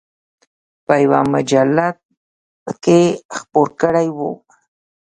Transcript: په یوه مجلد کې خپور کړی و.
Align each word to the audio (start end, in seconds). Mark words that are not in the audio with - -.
په 0.85 0.93
یوه 1.03 1.21
مجلد 1.33 1.97
کې 2.83 3.01
خپور 3.37 3.67
کړی 3.81 4.07
و. 4.17 4.19